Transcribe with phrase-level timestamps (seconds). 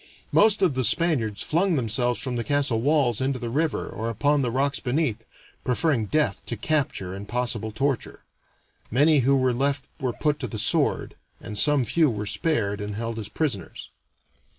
[0.31, 4.41] Most of the Spaniards flung themselves from the castle walls into the river or upon
[4.41, 5.25] the rocks beneath,
[5.63, 8.23] preferring death to capture and possible torture;
[8.89, 12.95] many who were left were put to the sword, and some few were spared and
[12.95, 13.89] held as prisoners.